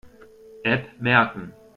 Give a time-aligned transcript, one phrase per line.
[0.65, 1.53] App merken.